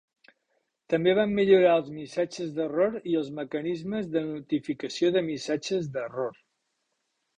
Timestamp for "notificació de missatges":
4.31-5.93